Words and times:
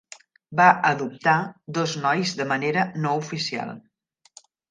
Va 0.59 0.69
"adoptar" 0.91 1.35
dos 1.79 1.93
nois 2.07 2.33
de 2.41 2.49
manera 2.53 2.87
no 3.05 3.13
oficial. 3.23 3.77